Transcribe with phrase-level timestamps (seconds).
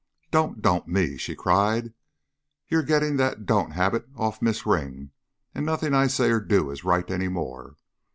[0.31, 1.93] "Don't 'don't' me!" she cried.
[2.67, 5.11] "You're gettin' the 'don't' habit off Miz' Ring
[5.53, 7.75] an' nothin' I say or do is right any more.